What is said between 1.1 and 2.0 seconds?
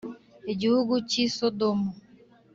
i sodomu